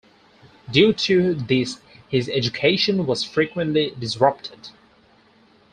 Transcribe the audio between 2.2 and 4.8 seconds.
education was frequently disrupted.